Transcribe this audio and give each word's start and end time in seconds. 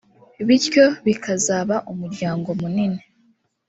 bityo 0.47 0.85
bikazaba 1.05 1.75
umuryango 1.91 2.49
munini 2.59 3.01